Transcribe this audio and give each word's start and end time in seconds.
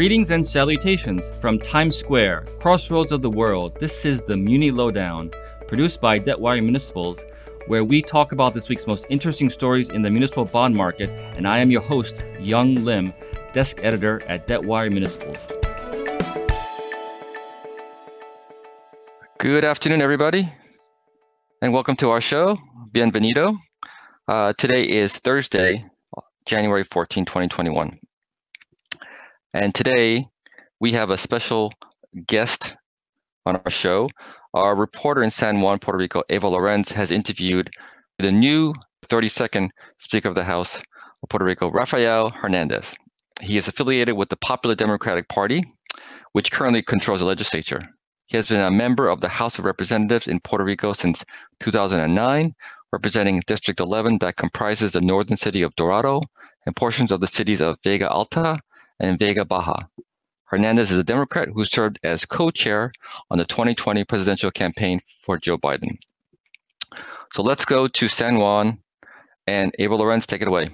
Greetings 0.00 0.30
and 0.30 0.46
salutations 0.46 1.30
from 1.42 1.58
Times 1.58 1.94
Square, 1.94 2.46
crossroads 2.58 3.12
of 3.12 3.20
the 3.20 3.28
world. 3.28 3.78
This 3.78 4.06
is 4.06 4.22
the 4.22 4.34
Muni 4.34 4.70
Lowdown, 4.70 5.30
produced 5.68 6.00
by 6.00 6.18
Debtwire 6.18 6.62
Municipals, 6.62 7.22
where 7.66 7.84
we 7.84 8.00
talk 8.00 8.32
about 8.32 8.54
this 8.54 8.70
week's 8.70 8.86
most 8.86 9.04
interesting 9.10 9.50
stories 9.50 9.90
in 9.90 10.00
the 10.00 10.08
municipal 10.08 10.46
bond 10.46 10.74
market. 10.74 11.10
And 11.36 11.46
I 11.46 11.58
am 11.58 11.70
your 11.70 11.82
host, 11.82 12.24
Yong 12.40 12.76
Lim, 12.76 13.12
desk 13.52 13.80
editor 13.82 14.22
at 14.26 14.46
Debtwire 14.46 14.90
Municipals. 14.90 15.36
Good 19.36 19.66
afternoon, 19.66 20.00
everybody, 20.00 20.50
and 21.60 21.74
welcome 21.74 21.96
to 21.96 22.08
our 22.08 22.22
show. 22.22 22.56
Bienvenido. 22.90 23.58
Uh, 24.26 24.54
today 24.56 24.84
is 24.84 25.18
Thursday, 25.18 25.84
January 26.46 26.84
14, 26.84 27.26
2021. 27.26 28.00
And 29.52 29.74
today 29.74 30.28
we 30.78 30.92
have 30.92 31.10
a 31.10 31.18
special 31.18 31.72
guest 32.28 32.76
on 33.46 33.56
our 33.56 33.70
show. 33.70 34.08
Our 34.54 34.76
reporter 34.76 35.24
in 35.24 35.30
San 35.32 35.60
Juan, 35.60 35.80
Puerto 35.80 35.98
Rico, 35.98 36.22
Eva 36.30 36.46
Llorens, 36.46 36.92
has 36.92 37.10
interviewed 37.10 37.68
the 38.20 38.30
new 38.30 38.74
32nd 39.08 39.70
Speaker 39.98 40.28
of 40.28 40.36
the 40.36 40.44
House 40.44 40.76
of 40.76 41.28
Puerto 41.28 41.44
Rico, 41.44 41.68
Rafael 41.68 42.30
Hernandez. 42.30 42.94
He 43.40 43.56
is 43.56 43.66
affiliated 43.66 44.16
with 44.16 44.28
the 44.28 44.36
Popular 44.36 44.76
Democratic 44.76 45.28
Party, 45.28 45.64
which 46.30 46.52
currently 46.52 46.82
controls 46.82 47.18
the 47.18 47.26
legislature. 47.26 47.82
He 48.26 48.36
has 48.36 48.46
been 48.46 48.60
a 48.60 48.70
member 48.70 49.08
of 49.08 49.20
the 49.20 49.28
House 49.28 49.58
of 49.58 49.64
Representatives 49.64 50.28
in 50.28 50.38
Puerto 50.38 50.62
Rico 50.62 50.92
since 50.92 51.24
2009, 51.58 52.54
representing 52.92 53.42
District 53.48 53.80
11 53.80 54.18
that 54.18 54.36
comprises 54.36 54.92
the 54.92 55.00
northern 55.00 55.36
city 55.36 55.62
of 55.62 55.74
Dorado 55.74 56.22
and 56.66 56.76
portions 56.76 57.10
of 57.10 57.20
the 57.20 57.26
cities 57.26 57.60
of 57.60 57.78
Vega 57.82 58.08
Alta 58.08 58.60
and 59.00 59.18
Vega 59.18 59.44
Baja. 59.44 59.84
Hernandez 60.44 60.90
is 60.90 60.98
a 60.98 61.04
Democrat 61.04 61.48
who 61.48 61.64
served 61.64 61.98
as 62.02 62.24
co-chair 62.24 62.92
on 63.30 63.38
the 63.38 63.44
2020 63.44 64.04
presidential 64.04 64.50
campaign 64.50 65.00
for 65.22 65.38
Joe 65.38 65.56
Biden. 65.56 65.98
So 67.32 67.42
let's 67.42 67.64
go 67.64 67.86
to 67.86 68.08
San 68.08 68.38
Juan 68.38 68.78
and 69.46 69.74
Eva 69.78 69.96
Llorens, 69.96 70.26
take 70.26 70.42
it 70.42 70.48
away. 70.48 70.70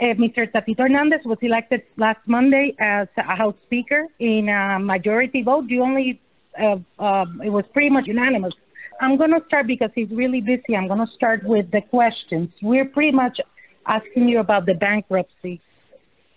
Uh, 0.00 0.14
Mr. 0.14 0.50
Tatito 0.50 0.80
Hernandez 0.80 1.20
was 1.24 1.38
elected 1.42 1.82
last 1.96 2.20
Monday 2.26 2.74
as 2.78 3.08
a 3.16 3.36
House 3.36 3.56
Speaker 3.64 4.06
in 4.18 4.48
a 4.48 4.78
majority 4.78 5.42
vote. 5.42 5.68
The 5.68 5.80
only, 5.80 6.20
uh, 6.58 6.76
uh, 6.98 7.26
it 7.44 7.50
was 7.50 7.64
pretty 7.72 7.90
much 7.90 8.06
unanimous. 8.06 8.54
I'm 9.00 9.16
going 9.16 9.30
to 9.30 9.42
start 9.46 9.66
because 9.66 9.90
he's 9.94 10.10
really 10.10 10.40
busy. 10.40 10.76
I'm 10.76 10.86
going 10.86 11.06
to 11.06 11.12
start 11.14 11.44
with 11.44 11.70
the 11.70 11.80
questions. 11.80 12.50
We're 12.62 12.84
pretty 12.84 13.12
much 13.12 13.40
asking 13.86 14.28
you 14.28 14.40
about 14.40 14.66
the 14.66 14.74
bankruptcy. 14.74 15.60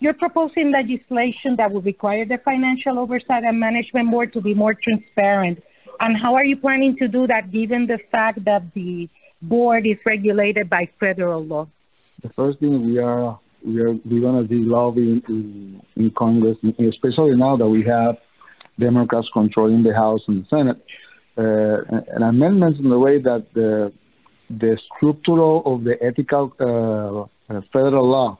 You're 0.00 0.14
proposing 0.14 0.72
legislation 0.72 1.56
that 1.56 1.70
would 1.70 1.84
require 1.84 2.24
the 2.24 2.38
Financial 2.44 2.98
Oversight 2.98 3.44
and 3.44 3.58
Management 3.58 4.10
Board 4.10 4.32
to 4.32 4.40
be 4.40 4.54
more 4.54 4.74
transparent. 4.74 5.62
And 6.00 6.16
how 6.16 6.34
are 6.34 6.44
you 6.44 6.56
planning 6.56 6.96
to 6.98 7.08
do 7.08 7.26
that 7.26 7.52
given 7.52 7.86
the 7.86 7.98
fact 8.10 8.44
that 8.44 8.62
the 8.74 9.08
board 9.40 9.86
is 9.86 9.96
regulated 10.04 10.68
by 10.68 10.88
federal 10.98 11.44
law? 11.44 11.68
The 12.22 12.30
first 12.30 12.58
thing 12.58 12.86
we 12.86 12.98
are 12.98 13.38
we 13.64 13.80
are 13.80 13.92
we're 14.04 14.42
to 14.42 14.48
be 14.48 14.56
lobbying 14.56 15.22
in, 15.28 15.80
in 15.96 16.10
Congress, 16.18 16.58
especially 16.62 17.34
now 17.36 17.56
that 17.56 17.68
we 17.68 17.82
have 17.84 18.16
Democrats 18.78 19.28
controlling 19.32 19.82
the 19.82 19.94
House 19.94 20.20
and 20.28 20.44
the 20.44 20.48
Senate, 20.48 20.84
uh, 21.38 22.14
an 22.14 22.22
amendments 22.22 22.78
in 22.78 22.90
the 22.90 22.98
way 22.98 23.20
that 23.20 23.46
the 23.54 23.92
the 24.50 24.76
structural 24.96 25.62
of 25.64 25.84
the 25.84 25.94
ethical 26.02 26.52
uh, 26.60 27.54
uh, 27.54 27.60
federal 27.72 28.08
law 28.08 28.38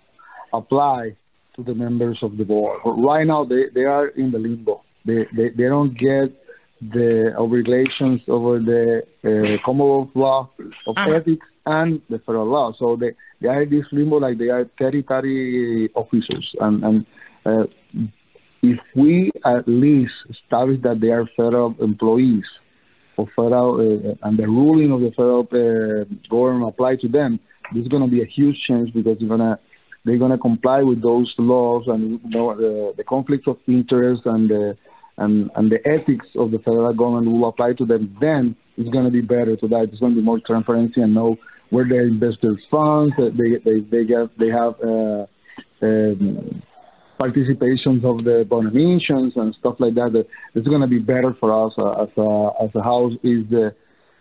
apply 0.52 1.16
to 1.56 1.62
the 1.62 1.74
members 1.74 2.18
of 2.22 2.36
the 2.36 2.44
board. 2.44 2.80
Right 2.84 3.26
now, 3.26 3.44
they, 3.44 3.64
they 3.74 3.84
are 3.84 4.08
in 4.08 4.30
the 4.30 4.38
limbo. 4.38 4.82
They, 5.04 5.26
they, 5.36 5.50
they 5.50 5.64
don't 5.64 5.92
get 5.98 6.34
the 6.80 7.34
obligations 7.38 8.20
over 8.28 8.58
the 8.58 9.02
uh, 9.24 9.64
Commonwealth 9.64 10.10
law 10.14 10.50
of 10.86 10.96
uh-huh. 10.96 11.12
ethics 11.12 11.46
and 11.66 12.00
the 12.10 12.18
federal 12.20 12.46
law. 12.46 12.72
So 12.78 12.96
they, 12.96 13.12
they 13.40 13.48
are 13.48 13.62
in 13.62 13.70
this 13.70 13.86
limbo 13.92 14.16
like 14.16 14.38
they 14.38 14.48
are 14.48 14.64
territory 14.78 15.90
officers. 15.94 16.50
And, 16.60 16.84
and 16.84 17.06
uh, 17.46 17.64
if 18.62 18.78
we 18.96 19.30
at 19.44 19.66
least 19.66 20.12
establish 20.30 20.80
that 20.82 21.00
they 21.00 21.08
are 21.08 21.28
federal 21.36 21.74
employees 21.80 22.44
or 23.16 23.26
federal 23.36 23.76
uh, 23.76 24.26
and 24.26 24.38
the 24.38 24.46
ruling 24.46 24.90
of 24.90 25.00
the 25.00 25.10
federal 25.10 25.42
uh, 25.52 26.04
government 26.28 26.68
apply 26.68 26.96
to 26.96 27.08
them, 27.08 27.38
this 27.72 27.82
is 27.82 27.88
going 27.88 28.02
to 28.02 28.10
be 28.10 28.22
a 28.22 28.26
huge 28.26 28.56
change 28.68 28.92
because 28.92 29.18
they're 29.18 29.28
going 29.28 29.40
to 29.40 29.58
they're 30.04 30.18
going 30.18 30.30
to 30.30 30.38
comply 30.38 30.82
with 30.82 31.02
those 31.02 31.32
laws 31.38 31.84
and 31.86 32.20
you 32.24 32.30
know, 32.30 32.54
the, 32.54 32.94
the 32.96 33.04
conflicts 33.04 33.46
of 33.46 33.56
interest 33.66 34.22
and 34.26 34.50
the 34.50 34.76
and, 35.16 35.50
and 35.54 35.70
the 35.70 35.78
ethics 35.86 36.26
of 36.36 36.50
the 36.50 36.58
federal 36.58 36.92
government 36.92 37.30
will 37.30 37.48
apply 37.48 37.72
to 37.74 37.84
them, 37.84 38.16
then 38.20 38.56
it's 38.76 38.90
going 38.90 39.04
to 39.04 39.10
be 39.12 39.20
better. 39.20 39.56
So 39.60 39.68
that 39.68 39.88
it's 39.90 40.00
going 40.00 40.12
to 40.12 40.20
be 40.20 40.24
more 40.24 40.40
transparency 40.44 41.00
and 41.00 41.14
know 41.14 41.36
where 41.70 41.86
they 41.88 41.98
invest 41.98 42.38
their 42.42 42.60
funds. 42.70 43.14
They 43.16 43.58
they 43.64 43.80
they 43.80 44.04
get 44.04 44.36
they 44.38 44.48
have 44.48 44.74
uh, 44.82 45.26
um, 45.82 46.62
participations 47.18 48.04
of 48.04 48.24
the 48.24 48.44
bond 48.48 48.74
and 48.74 49.56
stuff 49.60 49.76
like 49.78 49.94
that. 49.94 50.26
It's 50.54 50.66
going 50.66 50.80
to 50.80 50.88
be 50.88 50.98
better 50.98 51.36
for 51.38 51.66
us 51.66 51.72
as 51.78 52.08
a 52.16 52.50
as 52.62 52.70
a 52.74 52.82
house 52.82 53.12
is 53.22 53.48
the 53.50 53.74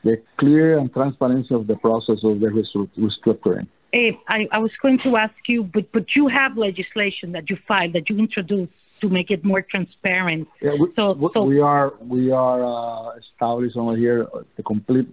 the 0.04 0.22
clear 0.38 0.78
and 0.78 0.94
transparency 0.94 1.56
of 1.56 1.66
the 1.68 1.76
process 1.78 2.18
of 2.24 2.40
the 2.40 2.48
restructuring. 2.48 3.68
I, 3.94 4.48
I 4.52 4.58
was 4.58 4.72
going 4.82 5.00
to 5.04 5.18
ask 5.18 5.36
you, 5.48 5.64
but 5.64 5.92
but 5.92 6.06
you 6.16 6.28
have 6.28 6.58
legislation 6.58 7.32
that 7.34 7.50
you 7.50 7.58
filed 7.68 7.94
that 7.94 8.10
you 8.10 8.18
introduced 8.18 8.72
to 9.02 9.10
make 9.10 9.30
it 9.30 9.44
more 9.44 9.62
transparent. 9.62 10.48
Yeah, 10.62 10.72
we, 10.80 10.88
so, 10.96 11.32
so 11.34 11.44
we 11.44 11.60
are 11.60 11.94
we 12.02 12.32
are 12.32 12.64
uh, 12.64 13.18
established 13.18 13.78
over 13.78 13.96
here 13.96 14.28
the 14.58 14.64
complete 14.64 15.08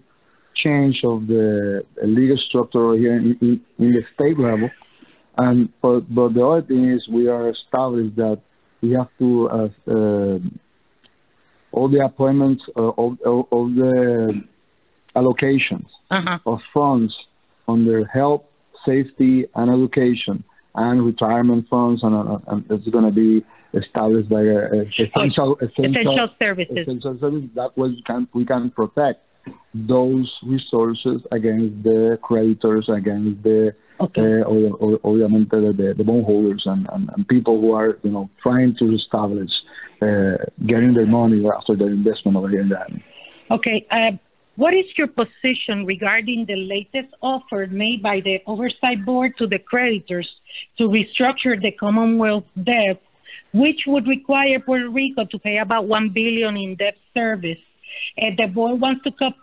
change 0.55 1.01
of 1.05 1.27
the 1.27 1.83
legal 2.03 2.39
structure 2.49 2.95
here 2.95 3.17
in, 3.17 3.37
in, 3.41 3.61
in 3.79 3.93
the 3.93 4.03
state 4.15 4.39
level, 4.39 4.71
and 5.37 5.69
but 5.83 6.01
but 6.15 6.35
the 6.35 6.45
other 6.45 6.63
thing 6.63 6.89
is 6.89 7.07
we 7.09 7.29
are 7.29 7.51
established 7.51 8.17
that 8.17 8.41
we 8.81 8.93
have 8.93 9.09
to 9.19 9.49
uh, 9.51 9.69
uh, 9.89 10.39
all 11.73 11.89
the 11.89 12.03
appointments 12.05 12.63
uh, 12.77 12.93
of, 12.97 13.19
of, 13.25 13.45
of 13.53 13.75
the 13.75 14.43
allocations 15.17 15.87
uh-huh. 16.11 16.39
of 16.47 16.59
funds 16.73 17.15
under 17.69 18.07
health 18.07 18.43
safety 18.87 19.47
and 19.55 19.71
education 19.71 20.45
and 20.75 21.05
retirement 21.05 21.67
funds, 21.69 22.03
and, 22.03 22.15
uh, 22.15 22.39
and 22.49 22.65
it's 22.71 22.89
going 22.89 23.05
to 23.05 23.11
be 23.11 23.45
established 23.75 24.29
by 24.29 24.41
uh, 24.41 24.85
essential, 24.99 25.57
essential, 25.61 26.01
essential 26.01 26.29
services. 26.39 26.79
Essential 26.79 27.19
services. 27.21 27.51
That 27.55 27.77
way 27.77 27.89
we 27.89 28.03
can 28.07 28.29
we 28.35 28.45
can 28.45 28.71
protect 28.71 29.21
those 29.75 30.31
resources 30.45 31.23
against 31.33 31.83
the 31.83 32.19
creditors, 32.23 32.89
against 32.89 33.43
the 33.43 33.75
okay. 34.01 34.21
uh, 34.21 34.45
or, 34.45 34.77
or, 34.77 34.99
obviamente 35.05 35.51
the, 35.51 35.95
the 35.97 36.05
bondholders 36.05 36.63
and, 36.67 36.87
and, 36.93 37.09
and, 37.17 37.27
people 37.29 37.61
who 37.61 37.73
are 37.73 37.99
you 38.03 38.11
know 38.11 38.29
trying 38.43 38.75
to 38.79 38.95
establish 38.95 39.51
uh, 40.03 40.37
getting 40.67 40.95
their 40.95 41.07
money 41.07 41.43
after 41.49 41.77
their 41.77 41.89
investment 41.89 42.37
over 42.37 42.49
here 42.49 42.61
in 42.61 42.69
the 42.69 42.79
island. 42.79 43.03
Okay. 43.51 43.87
Uh, 43.91 44.13
what 44.57 44.75
is 44.75 44.85
your 44.97 45.07
position 45.07 45.87
regarding 45.87 46.45
the 46.47 46.57
latest 46.57 47.15
offer 47.23 47.67
made 47.71 48.03
by 48.03 48.21
the 48.21 48.41
Oversight 48.47 49.05
Board 49.05 49.33
to 49.39 49.47
the 49.47 49.59
creditors 49.59 50.29
to 50.79 50.85
restructure 50.85 51.61
the 51.61 51.71
Commonwealth 51.73 52.45
debt, 52.63 53.01
which 53.53 53.81
would 53.87 54.07
require 54.07 54.61
Puerto 54.61 54.91
Rico 54.91 55.25
to 55.25 55.39
pay 55.39 55.59
about 55.59 55.87
one 55.87 56.11
billion 56.11 56.57
in 56.57 56.77
debt 56.77 56.97
service? 57.15 57.59
Uh, 58.21 58.31
the 58.37 58.47
board 58.47 58.81
wants 58.81 59.03
to 59.05 59.11
cut 59.13 59.35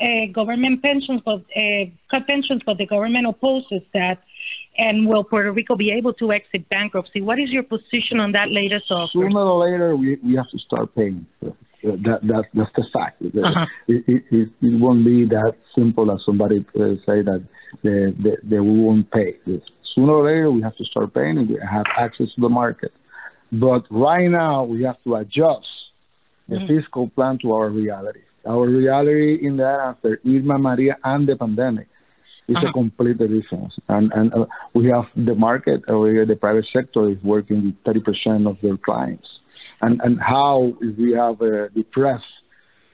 uh, 0.00 0.26
government 0.32 0.82
pensions, 0.82 1.20
but 1.24 1.40
uh, 1.56 1.84
cut 2.10 2.26
pensions, 2.26 2.62
but 2.64 2.78
the 2.78 2.86
government 2.86 3.26
opposes 3.26 3.82
that. 3.92 4.22
And 4.76 5.06
will 5.06 5.22
Puerto 5.22 5.52
Rico 5.52 5.76
be 5.76 5.92
able 5.92 6.12
to 6.14 6.32
exit 6.32 6.68
bankruptcy? 6.68 7.22
What 7.22 7.38
is 7.38 7.50
your 7.50 7.62
position 7.62 8.18
on 8.18 8.32
that 8.32 8.50
latest 8.50 8.90
offer? 8.90 9.12
Sooner 9.12 9.38
or 9.38 9.64
later, 9.64 9.96
we, 9.96 10.16
we 10.16 10.34
have 10.34 10.50
to 10.50 10.58
start 10.58 10.92
paying 10.96 11.26
that, 11.84 12.20
that 12.22 12.44
that's 12.54 12.70
the 12.76 12.84
fact. 12.92 13.22
Uh-huh. 13.22 13.66
It, 13.88 14.04
it, 14.06 14.24
it, 14.30 14.48
it, 14.62 14.80
won't 14.80 15.04
be 15.04 15.24
that 15.26 15.54
simple 15.74 16.10
as 16.10 16.20
somebody 16.24 16.64
uh, 16.76 16.96
say 17.06 17.22
that 17.22 17.44
they, 17.82 18.12
they, 18.22 18.36
they 18.42 18.60
won't 18.60 19.10
pay. 19.10 19.34
Sooner 19.94 20.12
or 20.12 20.24
later, 20.24 20.50
we 20.50 20.62
have 20.62 20.76
to 20.76 20.84
start 20.84 21.14
paying 21.14 21.38
and 21.38 21.48
we 21.48 21.58
have 21.70 21.84
access 21.96 22.26
to 22.34 22.40
the 22.40 22.48
market. 22.48 22.92
But 23.52 23.84
right 23.90 24.28
now, 24.28 24.64
we 24.64 24.82
have 24.82 24.96
to 25.04 25.16
adjust 25.16 25.66
the 26.48 26.56
mm-hmm. 26.56 26.66
fiscal 26.66 27.08
plan 27.10 27.38
to 27.42 27.52
our 27.52 27.68
reality. 27.68 28.20
Our 28.46 28.66
reality 28.66 29.46
in 29.46 29.56
that 29.58 29.80
after 29.80 30.20
Irma 30.26 30.58
Maria 30.58 30.96
and 31.04 31.28
the 31.28 31.36
pandemic 31.36 31.88
is 32.48 32.56
uh-huh. 32.56 32.68
a 32.68 32.72
complete 32.72 33.18
difference. 33.18 33.74
And 33.88 34.10
and 34.12 34.32
uh, 34.34 34.46
we 34.74 34.86
have 34.86 35.04
the 35.16 35.34
market 35.34 35.82
here, 35.86 36.26
the 36.26 36.36
private 36.36 36.66
sector 36.72 37.10
is 37.10 37.18
working 37.22 37.74
with 37.84 37.96
30% 37.96 38.48
of 38.48 38.56
their 38.62 38.76
clients 38.76 39.28
and, 39.80 40.00
and 40.02 40.20
how 40.20 40.72
if 40.80 40.96
we 40.96 41.12
have 41.12 41.40
a 41.40 41.68
depressed 41.70 42.24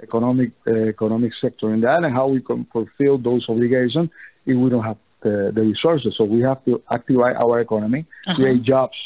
economic 0.02 0.52
uh, 0.66 0.88
economic 0.88 1.32
sector 1.40 1.72
in 1.74 1.80
that 1.82 2.02
and 2.04 2.14
how 2.14 2.26
we 2.28 2.40
can 2.40 2.66
fulfill 2.72 3.18
those 3.18 3.44
obligations 3.48 4.08
if 4.46 4.56
we 4.56 4.70
don't 4.70 4.84
have 4.84 4.96
the, 5.22 5.52
the 5.54 5.60
resources. 5.60 6.14
So 6.16 6.24
we 6.24 6.40
have 6.40 6.64
to 6.64 6.82
activate 6.90 7.36
our 7.36 7.60
economy, 7.60 8.06
uh-huh. 8.26 8.36
create 8.36 8.62
jobs. 8.62 8.96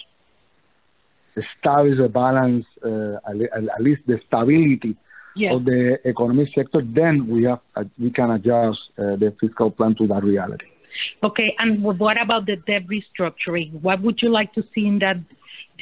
establish 1.36 1.98
a 1.98 2.08
balance, 2.08 2.64
uh, 2.84 3.16
at, 3.28 3.80
least 3.80 4.02
the 4.06 4.20
stability 4.26 4.96
yes. 5.36 5.52
of 5.54 5.64
the 5.64 5.98
economic 6.04 6.48
sector, 6.54 6.80
then 6.82 7.26
we 7.26 7.44
have 7.44 7.60
uh, 7.76 7.84
we 7.98 8.10
can 8.10 8.30
adjust 8.30 8.78
uh, 8.98 9.16
the 9.16 9.34
fiscal 9.40 9.70
plan 9.70 9.94
to 9.96 10.06
that 10.06 10.22
reality. 10.22 10.66
Okay, 11.22 11.54
and 11.58 11.82
what 11.82 12.20
about 12.22 12.46
the 12.46 12.56
debt 12.56 12.84
restructuring? 12.86 13.82
What 13.82 14.00
would 14.02 14.22
you 14.22 14.30
like 14.30 14.52
to 14.54 14.62
see 14.74 14.86
in 14.86 15.00
that 15.00 15.16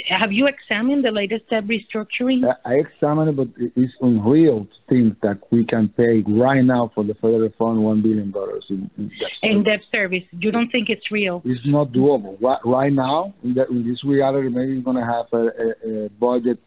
have 0.09 0.33
you 0.33 0.47
examined 0.47 1.05
the 1.05 1.11
latest 1.11 1.49
debt 1.51 1.65
restructuring? 1.67 2.43
I 2.65 2.75
examined 2.75 3.31
it, 3.31 3.37
but 3.37 3.49
it's 3.77 3.93
unreal 4.01 4.65
to 4.65 4.71
think 4.89 5.21
that 5.21 5.41
we 5.51 5.65
can 5.65 5.89
pay 5.91 6.23
right 6.27 6.63
now 6.63 6.91
for 6.95 7.05
the 7.05 7.15
federal 7.15 7.51
fund 7.59 7.79
$1 7.79 8.03
billion 8.03 8.33
in, 8.71 8.91
in 8.99 9.09
debt 9.09 9.21
service. 9.43 9.65
Debt 9.65 9.81
service. 9.93 10.23
You 10.33 10.51
don't 10.51 10.71
think 10.71 10.89
it's 10.89 11.11
real? 11.11 11.43
It's 11.45 11.61
not 11.67 11.93
doable. 11.93 12.41
Right 12.65 12.93
now, 12.93 13.35
in, 13.43 13.57
in 13.71 13.89
this 13.89 14.03
reality, 14.05 14.49
maybe 14.49 14.77
we're 14.77 14.83
going 14.83 14.97
to 14.97 15.05
have 15.05 15.27
a, 15.33 15.47
a, 15.47 16.07
a 16.07 16.09
budget 16.11 16.59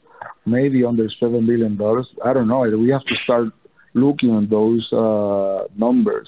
maybe 0.46 0.84
under 0.86 1.08
$7 1.22 1.46
billion. 1.46 1.80
I 2.24 2.34
don't 2.34 2.48
know. 2.48 2.62
We 2.62 2.90
have 2.90 3.06
to 3.06 3.16
start 3.24 3.50
looking 3.94 4.38
at 4.38 4.50
those 4.50 4.92
uh, 4.92 5.68
numbers 5.76 6.28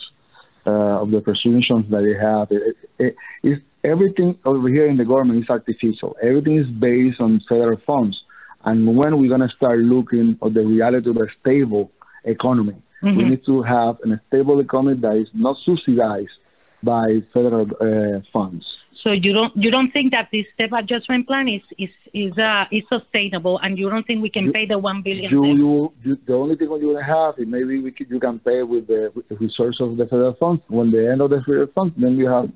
uh, 0.68 1.02
of 1.02 1.12
the 1.12 1.22
presumptions 1.22 1.86
that 1.90 2.02
they 2.02 2.18
have. 2.20 2.52
It, 2.52 2.76
it, 3.00 3.16
it's, 3.42 3.62
everything 3.84 4.38
over 4.46 4.68
here 4.68 4.88
in 4.88 4.98
the 4.98 5.06
government 5.06 5.44
is 5.44 5.50
artificial. 5.50 6.16
Everything 6.22 6.58
is 6.58 6.68
based 6.68 7.22
on 7.22 7.42
federal 7.48 7.80
funds. 7.88 8.18
And 8.66 8.98
when 8.98 9.18
we're 9.18 9.30
going 9.30 9.48
to 9.48 9.56
start 9.56 9.80
looking 9.80 10.38
at 10.44 10.54
the 10.54 10.66
reality 10.66 11.10
of 11.10 11.18
a 11.18 11.28
stable 11.40 11.92
economy, 12.26 12.76
mm-hmm. 13.02 13.18
we 13.18 13.24
need 13.24 13.46
to 13.46 13.62
have 13.64 13.96
a 14.04 14.20
stable 14.28 14.60
economy 14.60 15.00
that 15.00 15.16
is 15.16 15.30
not 15.34 15.56
subsidized 15.66 16.38
by 16.84 17.20
federal 17.34 17.68
uh, 17.80 18.20
funds. 18.34 18.66
So 19.04 19.12
you 19.12 19.34
don't 19.34 19.56
you 19.56 19.70
don't 19.70 19.92
think 19.92 20.12
that 20.12 20.30
this 20.32 20.46
step 20.54 20.72
adjustment 20.72 21.28
plan 21.28 21.48
is 21.48 21.62
is 21.78 21.90
is 22.14 22.38
uh, 22.38 22.66
is 22.72 22.84
sustainable, 22.90 23.60
and 23.60 23.78
you 23.78 23.90
don't 23.90 24.06
think 24.06 24.22
we 24.22 24.30
can 24.30 24.46
you, 24.46 24.52
pay 24.52 24.66
the 24.66 24.78
one 24.78 25.02
billion? 25.04 25.32
You, 25.32 25.46
you, 25.46 25.94
you, 26.04 26.18
the 26.26 26.34
only 26.34 26.56
thing 26.56 26.70
you 26.82 26.96
have 26.98 27.36
is 27.38 27.48
maybe 27.48 27.80
we 27.80 27.92
can, 27.92 28.08
you 28.10 28.20
can 28.20 28.40
pay 28.40 28.64
with 28.64 28.88
the, 28.88 29.12
with 29.16 29.28
the 29.30 29.36
resource 29.36 29.78
of 29.80 29.98
the 29.98 30.06
federal 30.06 30.34
funds. 30.40 30.62
When 30.68 30.92
the 30.92 31.12
end 31.12 31.22
of 31.22 31.30
the 31.30 31.42
federal 31.46 31.68
funds, 31.76 31.94
then 31.98 32.18
you 32.18 32.28
have 32.28 32.50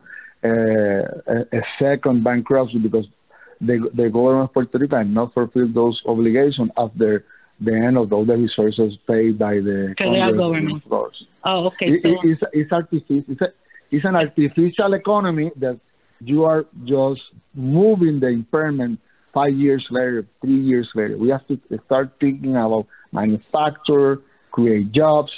a, 0.44 1.58
a 1.58 1.62
second 1.80 2.24
bankruptcy 2.24 2.80
because 2.80 3.06
the, 3.60 3.90
the 3.94 4.10
government 4.10 4.50
of 4.50 4.54
Puerto 4.54 4.78
Rico 4.78 5.04
not 5.04 5.34
fulfilled 5.34 5.74
those 5.74 6.02
obligations 6.06 6.72
after 6.78 7.26
the 7.60 7.74
end 7.74 7.98
of 7.98 8.12
all 8.12 8.26
the 8.26 8.36
resources 8.36 8.98
paid 9.08 9.38
by 9.38 9.56
the 9.56 9.94
federal 9.98 10.36
government. 10.36 10.84
Oh, 11.46 11.68
okay. 11.68 11.88
It, 11.88 12.02
so. 12.04 12.10
it's, 12.24 12.42
it's, 12.54 12.72
artificial, 12.72 13.24
it's, 13.28 13.42
a, 13.42 13.54
it's 13.92 14.06
an 14.06 14.16
artificial 14.16 14.94
economy 14.94 15.52
that 15.58 15.80
you 16.24 16.46
are 16.46 16.66
just 16.86 17.22
moving 17.54 18.20
the 18.20 18.28
impairment 18.28 19.00
five 19.34 19.54
years 19.54 19.86
later, 19.90 20.26
three 20.42 20.62
years 20.62 20.88
later. 20.96 21.18
We 21.18 21.30
have 21.30 21.46
to 21.48 21.60
start 21.86 22.14
thinking 22.20 22.56
about 22.56 22.88
manufacture, 23.12 24.20
create 24.52 24.92
jobs, 24.92 25.32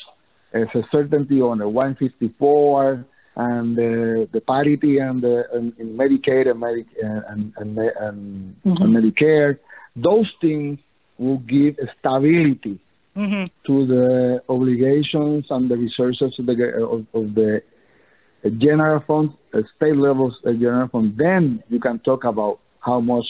as 0.53 0.67
a 0.75 0.81
certainty 0.91 1.41
on 1.41 1.57
the 1.59 1.67
154, 1.67 3.05
and 3.35 3.75
the, 3.75 4.29
the 4.31 4.41
parity 4.41 4.99
and 4.99 5.21
the 5.21 5.43
and, 5.53 5.73
in 5.79 5.97
Medicaid 5.97 6.49
and, 6.49 6.59
Medi- 6.59 6.85
and, 7.01 7.53
and, 7.57 7.77
and, 7.77 8.55
mm-hmm. 8.63 8.83
and, 8.83 8.95
Medicare, 8.95 9.57
those 9.95 10.29
things 10.39 10.77
will 11.17 11.39
give 11.39 11.75
stability 11.99 12.79
mm-hmm. 13.17 13.45
to 13.65 13.87
the 13.87 14.43
obligations 14.49 15.45
and 15.49 15.69
the 15.69 15.77
resources 15.77 16.33
of 16.37 16.45
the 16.45 16.53
of, 16.83 17.05
of 17.13 17.33
the 17.33 17.61
general 18.59 19.03
fund, 19.07 19.33
state 19.75 19.95
levels 19.95 20.33
general 20.43 20.87
fund. 20.87 21.15
Then 21.17 21.63
you 21.69 21.79
can 21.79 21.99
talk 21.99 22.23
about 22.23 22.59
how 22.79 22.99
much 22.99 23.25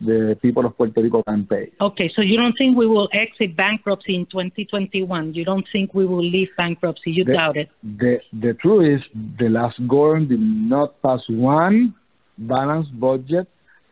the 0.00 0.36
people 0.42 0.66
of 0.66 0.76
Puerto 0.76 1.00
Rico 1.02 1.22
can 1.22 1.46
pay. 1.46 1.70
Okay, 1.80 2.10
so 2.14 2.22
you 2.22 2.36
don't 2.36 2.54
think 2.58 2.76
we 2.76 2.86
will 2.86 3.08
exit 3.12 3.56
bankruptcy 3.56 4.14
in 4.14 4.26
2021? 4.26 5.34
You 5.34 5.44
don't 5.44 5.66
think 5.72 5.94
we 5.94 6.04
will 6.04 6.24
leave 6.24 6.48
bankruptcy? 6.56 7.10
You 7.10 7.24
the, 7.24 7.32
doubt 7.32 7.56
it? 7.56 7.68
The, 7.82 8.18
the 8.32 8.54
truth 8.54 9.00
is, 9.00 9.20
the 9.38 9.48
last 9.48 9.76
government 9.88 10.30
did 10.30 10.40
not 10.40 11.00
pass 11.02 11.20
one 11.28 11.94
balanced 12.38 12.98
budget, 12.98 13.48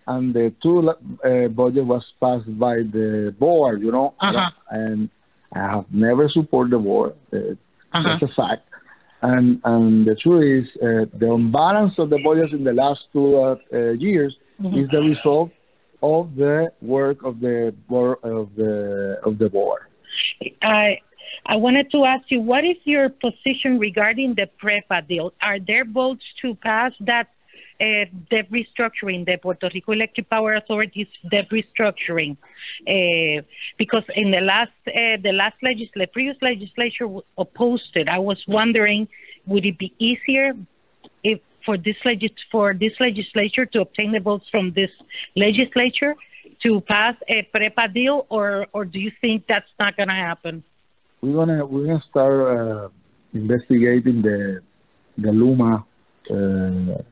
and 0.07 0.35
the 0.35 0.53
two 0.63 0.91
uh, 0.91 1.49
budget 1.49 1.87
was 1.87 2.05
passed 2.21 2.59
by 2.59 2.77
the 2.77 3.35
board, 3.39 3.83
you 3.83 3.93
know, 3.93 4.15
uh-huh. 4.21 4.51
and 4.71 5.09
I 5.55 5.61
have 5.61 5.85
never 5.93 6.29
supported 6.29 6.73
the 6.73 6.79
board. 6.79 7.15
Uh, 7.33 7.37
uh-huh. 7.93 8.03
That's 8.21 8.33
a 8.33 8.35
fact. 8.35 8.69
And, 9.23 9.61
and 9.65 10.07
the 10.07 10.17
truth 10.17 10.65
is, 10.65 10.83
uh, 10.83 11.07
the 11.19 11.33
imbalance 11.33 11.95
of 11.99 12.11
the 12.11 12.19
budgets 12.25 12.53
in 12.53 12.65
the 12.65 12.73
last 12.73 13.01
two 13.13 13.37
uh, 13.37 13.57
uh, 13.73 13.91
years 13.93 14.37
mm-hmm. 14.61 14.79
is 14.79 14.89
the 14.91 15.01
result 15.01 15.51
of 16.03 16.35
the 16.35 16.73
work 16.83 17.23
of 17.25 17.41
the 17.41 17.73
board 17.89 18.19
of 18.25 18.51
the 18.57 19.21
of 19.25 19.39
the 19.39 19.49
board. 19.49 19.83
I 20.63 20.99
I 21.47 21.57
wanted 21.57 21.91
to 21.93 22.05
ask 22.05 22.25
you, 22.29 22.41
what 22.41 22.65
is 22.65 22.77
your 22.85 23.09
position 23.09 23.79
regarding 23.79 24.35
the 24.35 24.49
PREPA 24.63 25.09
deal? 25.09 25.33
Are 25.41 25.59
there 25.59 25.85
votes 25.85 26.25
to 26.43 26.55
pass 26.57 26.93
that 27.01 27.29
uh, 27.83 28.05
debt 28.31 28.47
restructuring, 28.51 29.27
the 29.27 29.37
Puerto 29.43 29.69
Rico 29.75 29.93
Electric 29.93 30.31
Power 30.31 30.55
Authority's 30.55 31.09
debt 31.31 31.49
restructuring? 31.51 32.37
Uh, 32.87 33.43
because 33.77 34.05
in 34.15 34.31
the 34.31 34.41
last 34.41 34.71
uh, 34.87 35.17
the 35.23 35.33
last 35.33 35.57
legislature, 35.63 36.11
previous 36.13 36.37
legislature 36.41 37.07
opposed 37.37 37.93
it. 37.95 38.09
I 38.09 38.19
was 38.19 38.39
wondering, 38.47 39.09
would 39.47 39.67
it 39.67 39.79
be 39.79 39.93
easier 39.99 40.53
if 41.25 41.41
for 41.67 41.77
this 41.77 41.97
legis- 42.05 42.45
for 42.51 42.75
this 42.75 42.93
legislature 43.01 43.67
to 43.67 43.81
obtain 43.81 44.13
the 44.13 44.21
votes 44.21 44.47
from 44.51 44.73
this 44.73 44.91
legislature 45.37 46.15
to 46.63 46.81
pass 46.83 47.17
a 47.29 47.49
PREPA 47.53 47.93
deal, 47.93 48.27
or 48.29 48.67
or 48.73 48.85
do 48.85 48.99
you 49.01 49.11
think 49.21 49.45
that's 49.49 49.73
not 49.79 49.97
going 49.97 50.09
to 50.09 50.15
happen? 50.15 50.63
We're 51.21 51.35
gonna 51.35 51.67
we're 51.67 51.87
gonna 51.87 52.05
start 52.09 52.39
uh, 52.59 52.89
investigating 53.35 54.23
the 54.23 54.61
the 55.19 55.33
Luma 55.33 55.85
uh, 56.31 57.03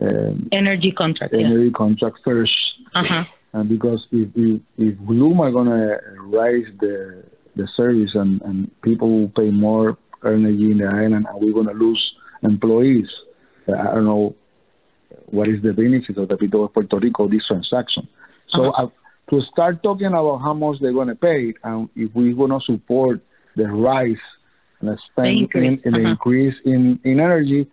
uh, 0.00 0.32
energy 0.52 0.92
contract 0.92 1.34
energy 1.34 1.66
yeah. 1.66 1.76
contract 1.76 2.18
first. 2.24 2.52
Uh-huh. 2.94 3.24
And 3.52 3.68
because 3.68 4.06
if 4.12 4.28
if, 4.34 4.60
if 4.76 4.94
Luma 5.08 5.50
gonna 5.52 5.98
raise 6.20 6.66
the 6.80 7.24
the 7.56 7.68
service 7.76 8.10
and, 8.14 8.40
and 8.42 8.70
people 8.82 9.20
will 9.20 9.28
pay 9.30 9.50
more 9.50 9.98
energy 10.24 10.70
in 10.70 10.78
the 10.78 10.86
island, 10.86 11.26
and 11.28 11.40
we're 11.40 11.54
gonna 11.54 11.76
lose 11.76 12.12
employees 12.42 13.08
I 13.68 13.94
don't 13.94 14.04
know 14.04 14.34
what 15.26 15.48
is 15.48 15.62
the 15.62 15.72
benefit 15.72 16.16
of 16.16 16.28
the 16.28 16.36
people 16.36 16.64
of 16.64 16.72
Puerto 16.72 16.98
Rico 16.98 17.28
this 17.28 17.46
transaction. 17.46 18.08
So 18.48 18.70
uh-huh. 18.70 18.86
uh, 18.86 18.88
to 19.30 19.42
start 19.52 19.82
talking 19.82 20.06
about 20.06 20.38
how 20.38 20.54
much 20.54 20.80
they're 20.80 20.92
going 20.92 21.08
to 21.08 21.14
pay 21.14 21.54
and 21.64 21.88
if 21.94 22.10
we're 22.14 22.34
going 22.34 22.50
to 22.50 22.60
support 22.64 23.20
the 23.56 23.68
rise 23.68 24.16
and 24.80 24.88
the 24.88 24.98
spend 25.10 25.50
the 25.52 25.58
in, 25.58 25.80
in 25.84 25.94
uh-huh. 25.94 26.02
the 26.02 26.08
increase 26.08 26.54
in, 26.64 26.98
in 27.04 27.20
energy, 27.20 27.68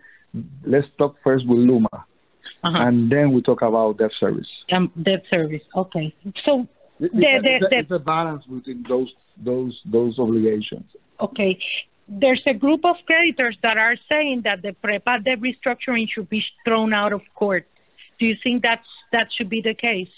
let's 0.64 0.86
talk 0.98 1.16
first 1.24 1.46
with 1.46 1.58
Luma. 1.58 1.88
Uh-huh. 2.66 2.86
And 2.86 3.10
then 3.10 3.32
we 3.32 3.42
talk 3.42 3.62
about 3.62 3.98
debt 3.98 4.10
service. 4.18 4.48
Um, 4.72 4.90
debt 5.02 5.22
service. 5.30 5.62
Okay. 5.76 6.14
So 6.44 6.66
the, 6.98 7.08
the, 7.08 7.66
the, 7.70 7.78
it's 7.78 7.90
a 7.90 7.98
balance 7.98 8.44
between 8.44 8.84
those 8.88 9.12
those 9.44 9.80
those 9.84 10.18
obligations. 10.18 10.84
Okay 11.20 11.58
there's 12.08 12.42
a 12.46 12.54
group 12.54 12.84
of 12.84 12.96
creditors 13.06 13.56
that 13.62 13.76
are 13.78 13.96
saying 14.08 14.42
that 14.44 14.62
the 14.62 14.74
PREPA 14.82 15.24
debt 15.24 15.40
restructuring 15.40 16.06
should 16.08 16.28
be 16.28 16.44
thrown 16.64 16.92
out 16.92 17.12
of 17.12 17.20
court. 17.34 17.66
Do 18.18 18.26
you 18.26 18.36
think 18.42 18.62
that's 18.62 18.86
that 19.12 19.28
should 19.36 19.50
be 19.50 19.60
the 19.60 19.74
case? 19.74 20.08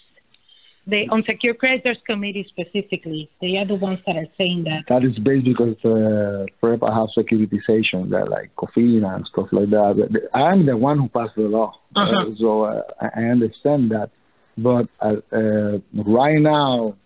The 0.88 1.04
unsecured 1.12 1.59
creditors 1.59 1.99
committee 2.07 2.47
specifically, 2.49 3.30
they 3.42 3.59
are 3.59 3.66
the 3.66 3.75
ones 3.75 3.99
that 4.07 4.16
are 4.16 4.26
saying 4.38 4.64
that. 4.64 4.85
That 4.88 5.04
is 5.04 5.18
based 5.18 5.45
because 5.45 5.76
uh, 5.85 6.47
PREPA 6.62 6.88
has 6.99 7.11
securitization, 7.14 8.09
that 8.09 8.30
like 8.30 8.57
COFINA 8.57 9.16
and 9.16 9.26
stuff 9.30 9.49
like 9.52 9.68
that. 9.68 10.28
I'm 10.33 10.64
the 10.64 10.78
one 10.78 10.99
who 10.99 11.09
passed 11.11 11.37
the 11.37 11.42
law, 11.42 11.75
uh-huh. 11.95 12.30
uh, 12.30 12.35
so 12.38 12.62
uh, 12.62 12.83
I 13.00 13.25
understand 13.25 13.90
that. 13.90 14.11
But 14.57 14.88
uh, 15.00 15.16
uh, 15.30 15.78
right 16.04 16.40
now, 16.40 16.97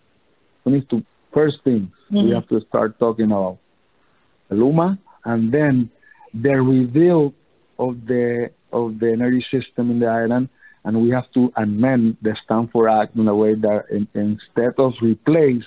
we 0.63 0.71
need 0.71 0.89
to 0.89 1.03
first 1.33 1.57
thing 1.65 1.91
mm-hmm. 2.09 2.29
we 2.29 2.33
have 2.33 2.47
to 2.49 2.61
start 2.69 2.97
talking 2.99 3.25
about 3.25 3.57
Luma, 4.49 4.97
and 5.25 5.53
then 5.53 5.89
the 6.33 6.55
reveal 6.61 7.33
of 7.79 8.05
the 8.07 8.49
of 8.71 8.99
the 8.99 9.11
energy 9.11 9.45
system 9.51 9.91
in 9.91 9.99
the 9.99 10.07
island, 10.07 10.49
and 10.85 11.01
we 11.01 11.09
have 11.09 11.31
to 11.33 11.51
amend 11.55 12.17
the 12.21 12.35
Stafford 12.43 12.89
Act 12.89 13.15
in 13.15 13.27
a 13.27 13.35
way 13.35 13.55
that 13.55 13.85
in, 13.89 14.07
instead 14.13 14.73
of 14.77 14.93
replace, 15.01 15.63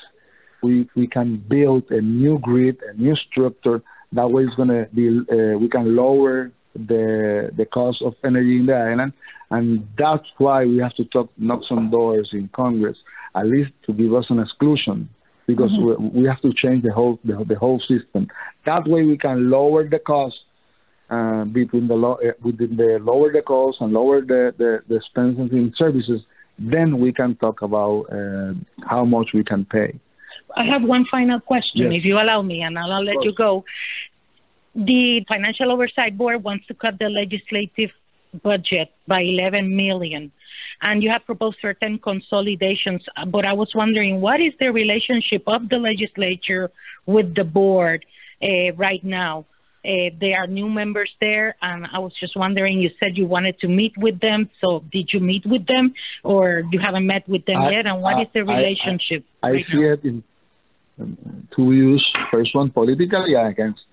we 0.63 0.89
we 0.95 1.07
can 1.07 1.43
build 1.49 1.85
a 1.91 2.01
new 2.01 2.39
grid, 2.39 2.79
a 2.89 2.95
new 3.01 3.17
structure. 3.17 3.83
That 4.13 4.31
way, 4.31 4.45
it's 4.45 4.55
going 4.55 4.69
to 4.69 4.89
be 4.93 5.21
uh, 5.31 5.59
we 5.59 5.69
can 5.69 5.97
lower 5.97 6.51
the 6.75 7.51
the 7.57 7.65
cost 7.67 8.03
of 8.03 8.15
energy 8.25 8.59
in 8.61 8.67
the 8.67 8.75
island, 8.75 9.13
and 9.51 9.87
that's 9.99 10.27
why 10.39 10.65
we 10.65 10.79
have 10.79 10.95
to 10.97 11.05
talk 11.05 11.31
knock 11.39 11.61
some 11.69 11.91
doors 11.91 12.31
in 12.33 12.49
Congress, 12.55 12.99
at 13.35 13.47
least 13.47 13.73
to 13.87 13.93
give 13.93 14.15
us 14.15 14.27
an 14.29 14.39
exclusion 14.39 15.09
because 15.47 15.71
mm-hmm. 15.71 16.15
we, 16.15 16.23
we 16.23 16.29
have 16.29 16.41
to 16.43 16.53
change 16.53 16.83
the 16.83 16.93
whole 16.93 17.19
the, 17.25 17.45
the, 17.49 17.55
whole 17.57 17.81
system. 17.81 18.29
That 18.65 18.87
way, 18.87 19.05
we 19.05 19.17
can 19.17 19.51
lower 19.51 19.89
the 19.89 19.99
cost 19.99 20.37
uh, 21.11 21.45
between 21.45 21.87
the 21.89 21.95
lo- 21.95 22.19
uh, 22.25 22.33
within 22.43 22.77
the 22.77 22.99
lower 23.01 23.33
the 23.33 23.43
cost 23.43 23.79
and 23.81 23.93
lower 23.93 24.21
the, 24.21 24.55
the, 24.59 24.81
the 24.89 24.97
expenses 24.97 25.51
in 25.53 25.73
services. 25.77 26.21
then 26.59 26.99
we 26.99 27.13
can 27.13 27.37
talk 27.37 27.63
about 27.63 28.03
uh, 28.11 28.53
how 28.89 29.05
much 29.05 29.29
we 29.35 29.45
can 29.45 29.65
pay. 29.65 29.95
I 30.57 30.65
have 30.65 30.83
one 30.83 31.05
final 31.11 31.39
question, 31.39 31.93
Yes. 31.93 32.01
if 32.01 32.05
you 32.05 32.17
allow 32.19 32.41
me, 32.43 32.63
and 32.63 32.79
I'll 32.79 33.05
let 33.05 33.23
you 33.23 33.33
go. 33.35 33.65
The 34.75 35.25
Financial 35.29 35.71
Oversight 35.73 36.17
Board 36.17 36.43
wants 36.43 36.67
to 36.69 36.75
cut 36.75 36.99
the 36.99 37.09
legislative 37.09 37.91
budget 38.43 38.89
by 39.07 39.21
11 39.21 39.75
million, 39.75 40.33
and 40.83 41.03
you 41.03 41.11
have 41.11 41.25
proposed 41.25 41.59
certain 41.61 41.99
consolidations. 41.99 43.03
But 43.29 43.45
I 43.45 43.53
was 43.53 43.71
wondering, 43.75 44.21
what 44.21 44.41
is 44.41 44.53
the 44.59 44.73
relationship 44.73 45.43
of 45.47 45.69
the 45.69 45.77
legislature 45.77 46.71
with 47.07 47.35
the 47.35 47.45
board 47.45 48.05
uh, 48.43 48.73
right 48.77 49.03
now? 49.05 49.47
Uh, 49.87 50.11
there 50.21 50.37
are 50.43 50.49
new 50.49 50.69
members 50.69 51.11
there, 51.21 51.55
and 51.63 51.87
I 51.93 51.99
was 52.01 52.13
just 52.19 52.37
wondering. 52.37 52.81
You 52.81 52.91
said 52.99 53.17
you 53.17 53.27
wanted 53.27 53.57
to 53.61 53.69
meet 53.69 53.95
with 53.97 54.19
them, 54.21 54.51
so 54.61 54.83
did 54.91 55.11
you 55.13 55.21
meet 55.21 55.45
with 55.47 55.65
them, 55.67 55.95
or 56.25 56.65
you 56.73 56.81
haven't 56.81 57.07
met 57.07 57.29
with 57.29 57.45
them 57.47 57.61
I- 57.63 57.71
yet? 57.71 57.87
And 57.87 58.03
what 58.03 58.17
I- 58.17 58.23
is 58.23 58.29
the 58.35 58.41
I- 58.41 58.53
I- 58.53 58.57
relationship? 58.57 59.25
I 59.43 59.51
right 59.51 59.65
see 59.71 59.85
it 59.95 60.05
in 60.05 60.25
um, 61.01 61.17
two 61.55 61.71
views. 61.71 62.03
First 62.33 62.53
one, 62.55 62.71
politically 62.71 63.35
and 63.35 63.49
against. 63.49 63.85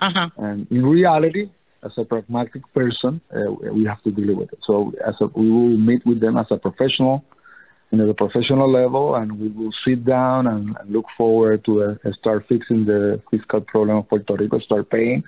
Uh 0.00 0.10
huh. 0.14 0.28
And 0.38 0.66
in 0.70 0.86
reality, 0.86 1.50
as 1.84 1.92
a 1.98 2.04
pragmatic 2.04 2.62
person, 2.72 3.20
uh, 3.34 3.52
we 3.72 3.84
have 3.84 4.02
to 4.04 4.10
deal 4.10 4.34
with 4.36 4.52
it. 4.54 4.60
So 4.66 4.92
as 5.06 5.14
a, 5.20 5.26
we 5.26 5.50
will 5.50 5.76
meet 5.76 6.06
with 6.06 6.20
them 6.20 6.38
as 6.38 6.46
a 6.50 6.56
professional, 6.56 7.24
and 7.90 8.00
at 8.00 8.08
a 8.08 8.14
professional 8.14 8.70
level, 8.70 9.16
and 9.16 9.38
we 9.40 9.48
will 9.48 9.72
sit 9.84 10.04
down 10.04 10.46
and, 10.46 10.76
and 10.78 10.90
look 10.90 11.06
forward 11.16 11.64
to 11.64 11.82
uh, 11.82 11.94
start 12.18 12.46
fixing 12.48 12.84
the 12.86 13.20
fiscal 13.30 13.60
problem 13.62 13.98
of 13.98 14.08
Puerto 14.08 14.34
Rico, 14.36 14.58
start 14.60 14.88
paying, 14.90 15.22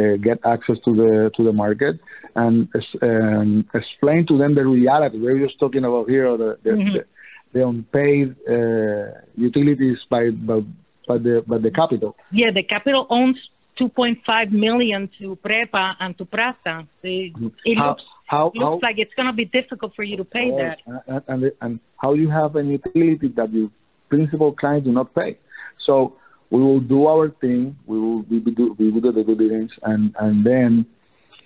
uh, 0.00 0.16
get 0.22 0.38
access 0.44 0.76
to 0.84 0.94
the 0.94 1.30
to 1.36 1.44
the 1.44 1.52
market, 1.52 1.98
and 2.34 2.68
um, 3.02 3.66
explain 3.74 4.26
to 4.26 4.38
them 4.38 4.54
the 4.54 4.64
reality. 4.64 5.18
We're 5.18 5.44
just 5.46 5.58
talking 5.58 5.84
about 5.84 6.08
here 6.08 6.36
the 6.36 6.58
the, 6.62 6.70
Mhm. 6.70 6.92
the, 6.94 7.04
the 7.52 7.66
unpaid 7.68 8.36
uh, 8.48 9.20
utilities 9.36 9.98
by, 10.10 10.30
by 10.30 10.60
by 11.08 11.18
the 11.18 11.44
by 11.46 11.58
the 11.58 11.70
capital. 11.70 12.16
Yeah, 12.32 12.50
the 12.50 12.62
capital 12.62 13.06
owns 13.10 13.38
2.5 13.78 14.52
million 14.52 15.08
to 15.18 15.36
Prepa 15.44 15.96
and 16.00 16.16
to 16.18 16.24
Prasa. 16.24 16.86
The, 17.02 17.32
it 17.64 17.76
looks 17.78 18.04
how, 18.26 18.48
it 18.54 18.58
looks 18.58 18.82
how, 18.82 18.88
like 18.88 18.98
it's 18.98 19.14
going 19.14 19.26
to 19.26 19.32
be 19.32 19.44
difficult 19.44 19.92
for 19.94 20.02
you 20.02 20.16
to 20.16 20.24
pay 20.24 20.50
Oh, 20.52 20.56
that. 20.58 20.78
And, 20.86 21.22
and, 21.44 21.52
and 21.60 21.80
how 21.96 22.14
you 22.14 22.28
have 22.30 22.56
an 22.56 22.70
utility 22.70 23.28
that 23.36 23.52
your 23.52 23.70
principal 24.08 24.52
clients 24.52 24.86
do 24.86 24.92
not 24.92 25.14
pay. 25.14 25.38
So 25.84 26.16
we 26.50 26.60
will 26.60 26.80
do 26.80 27.06
our 27.06 27.28
thing. 27.40 27.76
We 27.86 27.98
will 27.98 28.22
we 28.22 28.38
will 28.38 28.52
do 28.52 28.76
we 28.78 28.90
will 28.90 29.00
do 29.00 29.12
the 29.12 29.24
due 29.24 29.34
diligence, 29.34 29.72
and 29.82 30.14
and 30.18 30.44
then 30.44 30.86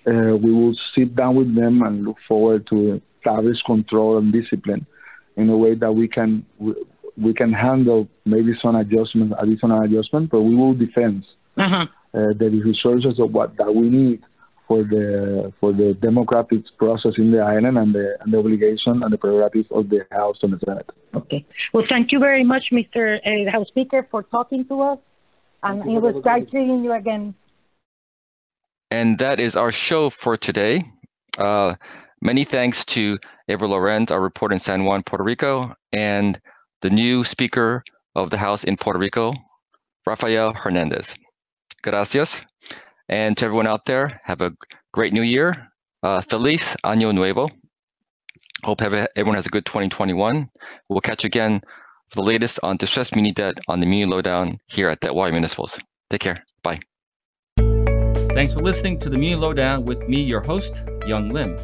uh, 0.07 0.35
we 0.37 0.51
will 0.53 0.75
sit 0.95 1.15
down 1.15 1.35
with 1.35 1.55
them 1.55 1.81
and 1.83 2.03
look 2.03 2.17
forward 2.27 2.67
to 2.67 3.01
establish 3.17 3.57
control 3.65 4.17
and 4.17 4.31
discipline 4.33 4.85
in 5.37 5.49
a 5.49 5.57
way 5.57 5.75
that 5.75 5.91
we 5.91 6.07
can 6.07 6.45
we, 6.59 6.73
we 7.17 7.33
can 7.33 7.51
handle 7.53 8.07
maybe 8.25 8.53
some 8.61 8.75
adjustment, 8.75 9.33
additional 9.39 9.81
adjustment, 9.81 10.31
but 10.31 10.41
we 10.41 10.55
will 10.55 10.73
defend 10.73 11.23
Uh-huh. 11.57 11.85
uh, 12.13 12.33
the 12.39 12.47
resources 12.63 13.19
of 13.19 13.33
what 13.33 13.57
that 13.57 13.75
we 13.75 13.89
need 13.89 14.19
for 14.71 14.83
the 14.83 15.51
for 15.59 15.73
the 15.73 15.93
democratic 16.01 16.63
process 16.77 17.11
in 17.17 17.29
the 17.33 17.39
island 17.39 17.77
and 17.77 17.93
the 17.93 18.15
and 18.21 18.31
the 18.31 18.37
obligation 18.37 19.03
and 19.03 19.11
the 19.11 19.17
prerogative 19.17 19.69
of 19.69 19.89
the 19.89 19.99
House 20.11 20.37
and 20.43 20.53
the 20.53 20.59
Senate. 20.65 20.89
Okay. 21.13 21.45
Well, 21.73 21.83
thank 21.89 22.13
you 22.13 22.19
very 22.19 22.45
much, 22.45 22.65
Mr. 22.71 23.01
Uh, 23.19 23.51
House 23.51 23.67
Speaker, 23.67 24.07
for 24.09 24.23
talking 24.23 24.63
to 24.69 24.75
us. 24.91 24.99
And 25.63 25.79
Thank 25.79 25.91
you 25.91 25.97
it 25.97 26.01
for 26.01 26.13
was 26.13 26.23
great 26.23 26.49
seeing 26.51 26.85
you 26.85 26.93
again. 26.93 27.35
And 28.89 29.17
that 29.17 29.41
is 29.41 29.57
our 29.57 29.73
show 29.73 30.09
for 30.09 30.37
today. 30.37 30.83
Uh, 31.37 31.75
many 32.21 32.45
thanks 32.45 32.85
to 32.95 33.19
Eva 33.49 33.67
Llorens, 33.67 34.09
our 34.09 34.21
reporter 34.21 34.53
in 34.53 34.59
San 34.59 34.85
Juan, 34.85 35.03
Puerto 35.03 35.25
Rico, 35.25 35.75
and 35.91 36.39
the 36.79 36.89
new 36.89 37.25
Speaker 37.25 37.83
of 38.15 38.29
the 38.29 38.37
House 38.37 38.63
in 38.63 38.77
Puerto 38.77 38.99
Rico, 38.99 39.33
Rafael 40.05 40.53
Hernandez. 40.53 41.13
Gracias. 41.83 42.41
And 43.11 43.37
to 43.37 43.45
everyone 43.45 43.67
out 43.67 43.85
there, 43.85 44.21
have 44.23 44.39
a 44.41 44.53
great 44.93 45.11
new 45.11 45.21
year. 45.21 45.67
Uh, 46.01 46.21
Feliz 46.21 46.75
Año 46.83 47.13
Nuevo. 47.13 47.49
Hope 48.63 48.81
everyone 48.81 49.35
has 49.35 49.45
a 49.45 49.49
good 49.49 49.65
2021. 49.65 50.49
We'll 50.87 51.01
catch 51.01 51.23
you 51.23 51.27
again 51.27 51.61
for 52.09 52.15
the 52.15 52.23
latest 52.23 52.59
on 52.63 52.77
distressed 52.77 53.13
muni 53.13 53.33
debt 53.33 53.55
on 53.67 53.79
the 53.81 53.85
Muni 53.85 54.05
Lowdown 54.05 54.59
here 54.67 54.89
at 54.89 55.01
Debtwire 55.01 55.31
Municipals. 55.31 55.77
Take 56.09 56.21
care. 56.21 56.45
Bye. 56.63 56.79
Thanks 57.57 58.53
for 58.53 58.61
listening 58.61 58.97
to 58.99 59.09
the 59.09 59.17
Muni 59.17 59.35
Lowdown 59.35 59.83
with 59.83 60.07
me, 60.07 60.21
your 60.21 60.41
host, 60.41 60.83
Yong 61.05 61.29
Lim. 61.29 61.57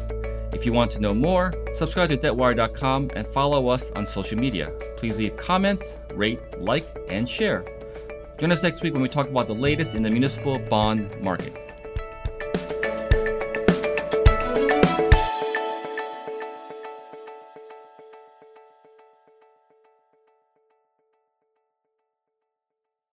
If 0.52 0.66
you 0.66 0.72
want 0.72 0.90
to 0.92 1.00
know 1.00 1.14
more, 1.14 1.52
subscribe 1.74 2.10
to 2.10 2.16
debtwire.com 2.16 3.10
and 3.14 3.26
follow 3.28 3.68
us 3.68 3.90
on 3.92 4.04
social 4.04 4.38
media. 4.38 4.70
Please 4.96 5.18
leave 5.18 5.36
comments, 5.36 5.96
rate, 6.14 6.40
like, 6.58 6.86
and 7.08 7.28
share. 7.28 7.64
Join 8.38 8.52
us 8.52 8.62
next 8.62 8.82
week 8.84 8.92
when 8.92 9.02
we 9.02 9.08
talk 9.08 9.28
about 9.28 9.48
the 9.48 9.54
latest 9.54 9.96
in 9.96 10.02
the 10.04 10.10
municipal 10.10 10.60
bond 10.60 11.20
market. 11.20 11.67